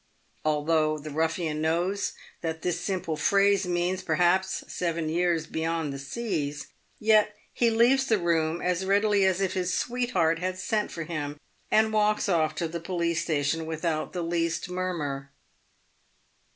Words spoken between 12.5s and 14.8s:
to the police station with out the least